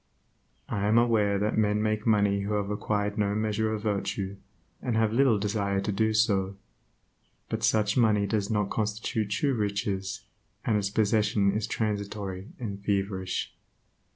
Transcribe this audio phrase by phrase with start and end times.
[0.67, 4.37] I am aware that men make money who have acquired no measure of virtue,
[4.81, 6.55] and have little desire to do so;
[7.49, 10.25] but such money does not constitute true riches,
[10.65, 13.53] and its possession is transitory and feverish.